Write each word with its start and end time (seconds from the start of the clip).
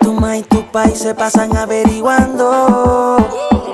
Tu 0.00 0.12
ma 0.14 0.38
y 0.38 0.42
tu 0.42 0.62
país 0.72 0.98
se 0.98 1.14
pasan 1.14 1.54
averiguando. 1.54 3.18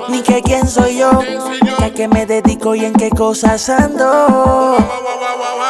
Ni 0.09 0.21
que 0.21 0.41
quién 0.41 0.67
soy 0.67 0.97
yo, 0.97 1.19
que 1.19 1.83
a 1.85 1.93
qué 1.93 2.09
me 2.09 2.25
dedico 2.25 2.75
y 2.75 2.83
en 2.83 2.93
qué 2.93 3.09
cosas 3.09 3.69
ando. 3.69 4.77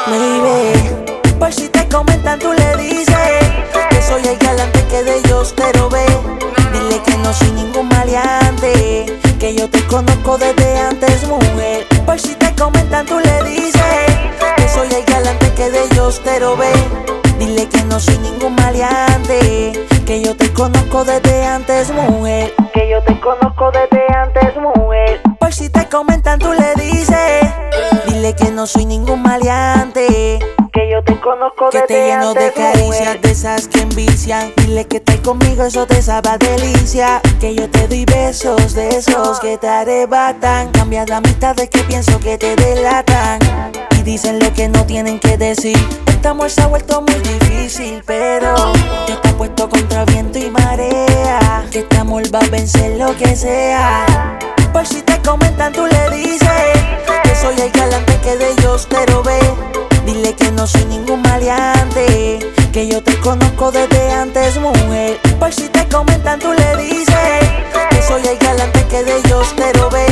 Baby, 0.08 1.38
por 1.38 1.54
si 1.54 1.70
te 1.70 1.88
comentan 1.88 2.40
tú 2.40 2.52
le 2.52 2.78
dices 2.78 3.33
conozco 9.94 10.40
desde 10.40 10.80
antes 10.80 11.28
mujer 11.28 11.86
Por 12.04 12.20
si 12.20 12.34
te 12.34 12.52
comentan 12.56 13.06
tú 13.06 13.20
le 13.20 13.44
dices 13.44 14.08
Que 14.56 14.68
soy 14.68 14.88
el 14.92 15.06
galante 15.06 15.54
que 15.56 15.70
de 15.70 15.84
ellos 15.84 16.20
te 16.24 16.40
ve 16.40 17.14
Dile 17.38 17.68
que 17.68 17.84
no 17.84 18.00
soy 18.00 18.18
ningún 18.20 18.56
maleante. 18.56 19.74
Que 20.06 20.22
yo 20.22 20.36
te 20.38 20.54
conozco 20.54 21.04
desde 21.04 21.46
antes, 21.46 21.92
mujer. 21.92 22.54
Que 22.74 22.90
yo 22.90 23.02
te 23.04 23.20
conozco 23.20 23.72
desde 23.72 24.06
antes, 24.16 24.56
mujer. 24.56 25.20
Por 25.40 25.52
si 25.52 25.70
te 25.70 25.90
comentan, 25.90 26.40
tú 26.40 26.54
le 26.54 26.74
dices. 26.76 27.52
Dile 28.08 28.36
que 28.36 28.52
no 28.52 28.66
soy 28.68 28.86
ningún 28.86 29.24
maleante. 29.24 30.40
Que 30.74 30.90
yo 30.90 31.04
te 31.04 31.20
conozco 31.20 31.70
que 31.70 31.82
te 31.82 32.08
lleno 32.08 32.34
de 32.34 32.52
caricias 32.52 33.22
de 33.22 33.32
esas 33.32 33.68
que 33.68 33.82
envician. 33.82 34.52
Dile 34.58 34.88
que 34.88 34.98
estás 34.98 35.18
conmigo, 35.18 35.64
eso 35.66 35.86
te 35.86 36.02
sabe 36.02 36.30
a 36.30 36.38
delicia. 36.40 37.22
Que 37.40 37.54
yo 37.54 37.70
te 37.70 37.88
doy 37.88 38.06
besos 38.06 38.74
de 38.74 38.90
esos 38.90 39.40
que 39.40 39.60
te 39.60 39.68
arrebatan. 39.68 40.72
Cambia 40.72 41.06
la 41.06 41.22
mitad 41.22 41.56
de 41.56 41.70
que 41.70 41.84
pienso 41.84 42.20
que 42.20 42.40
te 42.40 42.56
delatan. 42.56 43.40
Y 44.00 44.02
dicen 44.02 44.40
lo 44.40 44.52
que 44.54 44.68
no 44.68 44.84
tienen 44.88 45.20
que 45.20 45.38
decir. 45.38 45.78
Esta 46.08 46.32
amor 46.32 46.50
se 46.50 46.64
ha 46.64 46.68
vuelto 46.68 47.04
muy 47.04 47.20
difícil, 47.20 48.02
pero 48.08 48.56
yo 49.08 49.20
te 49.20 49.30
puesto 49.34 49.70
contra 49.70 50.06
viento 50.06 50.40
y 50.40 50.50
marea. 50.50 51.66
Que 51.72 51.80
este 51.80 51.98
amor 52.00 52.24
va 52.34 52.40
a 52.40 52.50
vencer 52.50 52.98
lo 52.98 53.16
que 53.16 53.36
sea. 53.36 54.08
Por 54.74 54.88
si 54.88 55.04
te 55.04 55.22
comentan, 55.22 55.72
tú 55.72 55.86
le 55.86 56.18
dices 56.18 57.13
conozco 63.24 63.72
desde 63.72 64.12
antes, 64.12 64.58
mujer. 64.58 65.18
Por 65.40 65.52
si 65.54 65.70
te 65.70 65.88
comentan, 65.88 66.40
tú 66.40 66.52
le 66.52 66.76
dices 66.76 67.40
que 67.90 68.02
soy 68.02 68.22
el 68.28 68.38
galante 68.38 68.86
que 68.88 69.04
de 69.04 69.18
ellos 69.18 69.56
te 69.56 69.72
ve. 69.90 70.06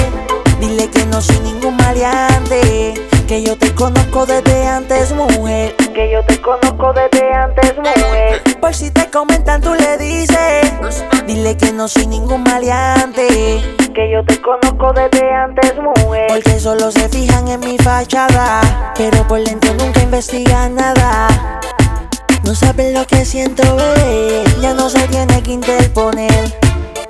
Dile 0.59 0.89
que 0.89 1.05
no 1.07 1.21
soy 1.21 1.39
ningún 1.41 1.75
maleante, 1.75 2.93
que 3.27 3.43
yo 3.43 3.57
te 3.57 3.73
conozco 3.75 4.25
desde 4.25 4.67
antes, 4.67 5.11
mujer 5.11 5.75
que 5.93 6.09
yo 6.09 6.23
te 6.23 6.41
conozco 6.41 6.93
desde 6.93 7.33
antes, 7.33 7.77
mujer. 7.77 8.41
Por 8.59 8.73
si 8.73 8.91
te 8.91 9.09
comentan, 9.09 9.61
tú 9.61 9.73
le 9.73 9.97
dices. 9.97 10.71
Dile 11.25 11.57
que 11.57 11.71
no 11.71 11.87
soy 11.87 12.07
ningún 12.07 12.43
maleante. 12.43 13.27
Que 13.93 14.11
yo 14.11 14.23
te 14.25 14.41
conozco 14.41 14.93
desde 14.93 15.31
antes, 15.33 15.75
mujer. 15.77 16.27
Porque 16.29 16.59
solo 16.59 16.91
se 16.91 17.09
fijan 17.09 17.47
en 17.49 17.59
mi 17.59 17.77
fachada. 17.77 18.61
Pero 18.97 19.27
por 19.27 19.43
dentro 19.43 19.73
nunca 19.73 20.01
investigan 20.01 20.75
nada. 20.75 21.60
No 22.43 22.55
saben 22.55 22.93
lo 22.93 23.05
que 23.05 23.25
siento, 23.25 23.63
bebé. 23.75 24.43
Ya 24.61 24.73
no 24.73 24.89
se 24.89 25.07
tiene 25.07 25.41
que 25.41 25.51
interponer. 25.51 26.59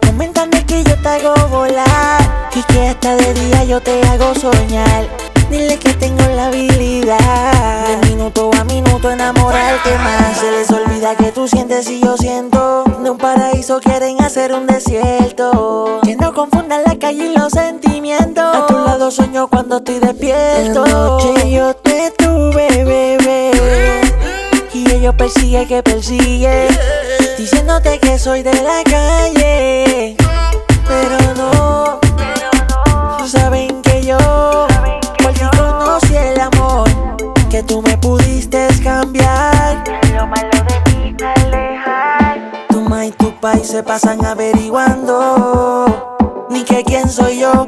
Coméntame 0.05 0.65
que 0.65 0.83
yo 0.83 0.95
te 1.01 1.07
hago 1.07 1.33
volar. 1.47 2.49
Y 2.53 2.61
que 2.63 2.87
hasta 2.89 3.15
de 3.15 3.33
día 3.33 3.63
yo 3.63 3.81
te 3.81 4.01
hago 4.07 4.35
soñar. 4.35 5.07
Dile 5.49 5.77
que 5.77 5.93
tengo 5.93 6.23
la 6.35 6.47
habilidad 6.47 7.85
de 7.87 8.09
minuto 8.09 8.51
a 8.57 8.63
minuto 8.63 9.11
enamorarte 9.11 9.97
más. 9.97 10.37
Se 10.37 10.51
les 10.51 10.69
olvida 10.69 11.15
que 11.15 11.31
tú 11.31 11.47
sientes 11.47 11.89
y 11.89 12.01
yo 12.01 12.15
siento. 12.17 12.83
De 13.03 13.09
un 13.09 13.17
paraíso 13.17 13.79
quieren 13.79 14.21
hacer 14.21 14.53
un 14.53 14.67
desierto. 14.67 15.99
Que 16.03 16.15
no 16.15 16.33
confundan 16.33 16.83
la 16.85 16.97
calle 16.97 17.27
y 17.27 17.37
los 17.37 17.51
sentimientos. 17.51 18.55
A 18.55 18.65
tu 18.67 18.77
lado 18.79 19.11
sueño 19.11 19.47
cuando 19.47 19.77
estoy 19.77 19.99
despierto. 19.99 20.83
Anoche 20.83 21.51
yo 21.51 21.73
te 21.75 22.11
tuve, 22.11 22.83
bebé. 22.83 24.10
Y 25.01 25.05
ellos 25.05 25.15
persigue 25.15 25.65
que 25.65 25.81
persigue. 25.81 26.67
Diciéndote 27.35 27.99
que 27.99 28.19
soy 28.19 28.43
de 28.43 28.53
la 28.61 28.83
calle. 28.83 30.15
Pero 30.87 31.17
no, 31.35 31.99
saben 33.25 33.81
que 33.81 34.05
yo 34.05 34.67
que 37.51 37.63
tú 37.63 37.81
me 37.81 37.97
pudiste 37.97 38.67
cambiar. 38.81 39.83
Lo 40.15 40.25
malo 40.25 40.49
de 40.51 40.91
mí 40.91 41.15
alejar. 41.19 42.67
Tu 42.69 42.81
ma 42.81 43.05
y 43.05 43.11
tu 43.11 43.33
país 43.41 43.67
se 43.67 43.83
pasan 43.83 44.23
averiguando. 44.23 46.15
Ni 46.49 46.63
que 46.63 46.83
quién 46.83 47.09
soy 47.09 47.39
yo, 47.39 47.67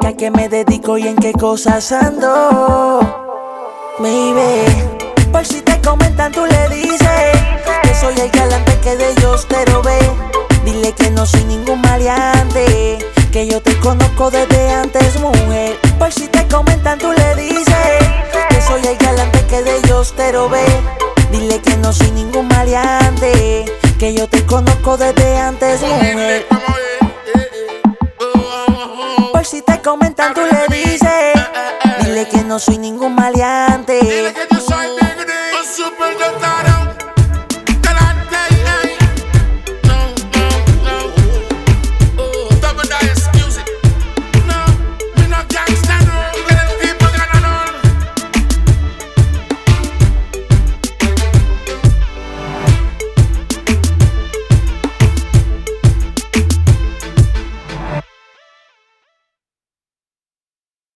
que 0.00 0.06
a 0.06 0.16
qué 0.16 0.30
me 0.30 0.50
dedico 0.50 0.98
y 0.98 1.08
en 1.08 1.16
qué 1.16 1.32
cosas 1.32 1.92
ando. 1.92 3.00
Baby, 3.98 4.66
por 5.32 5.46
si 5.46 5.62
te 5.62 5.80
comentan, 5.80 6.30
tú 6.30 6.44
que 8.82 8.96
de 8.96 9.12
ellos 9.12 9.46
te 9.48 9.64
ve. 9.64 9.98
Dile 10.64 10.92
que 10.92 11.10
no 11.10 11.24
soy 11.24 11.44
ningún 11.44 11.80
maleante, 11.80 12.98
que 13.32 13.46
yo 13.46 13.62
te 13.62 13.78
conozco 13.80 14.30
desde 14.30 14.70
antes, 14.70 15.18
mujer. 15.20 15.78
Por 15.98 16.12
si 16.12 16.28
te 16.28 16.46
comentan, 16.48 16.98
tú 16.98 17.12
le 17.12 17.34
dices 17.36 18.02
soy 18.66 18.86
el 18.86 18.96
galante 18.96 19.44
que 19.46 19.62
de 19.62 19.78
ellos 19.78 20.14
te 20.14 20.32
ve. 20.32 20.64
Dile 21.30 21.60
que 21.60 21.76
no 21.78 21.92
soy 21.92 22.10
ningún 22.12 22.48
maleante, 22.48 23.64
que 23.98 24.14
yo 24.14 24.28
te 24.28 24.44
conozco 24.46 24.96
desde 24.96 25.38
antes, 25.38 25.80
mujer. 25.82 26.46
Por 29.32 29.44
si 29.44 29.62
te 29.62 29.80
comentan, 29.80 30.34
tú 30.34 30.40
le 30.40 30.76
dices. 30.76 31.34
Dile 32.04 32.28
que 32.28 32.42
no 32.44 32.58
soy 32.58 32.78
ningún 32.78 33.14
maleante. 33.14 34.32